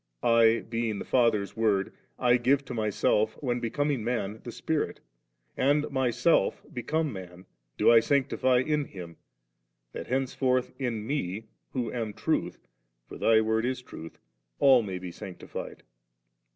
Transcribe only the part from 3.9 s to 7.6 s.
man, the Spirit; and Myself, become man,